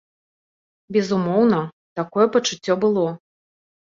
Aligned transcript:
Безумоўна, 0.95 1.59
такое 1.99 2.25
пачуццё 2.37 2.73
было. 2.87 3.05